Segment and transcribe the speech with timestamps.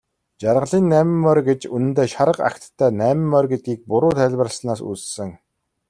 [0.41, 5.29] Жаргалын найман морь гэж үнэндээ шарга агттай найман морь гэдгийг буруу тайлбарласнаас үүссэн.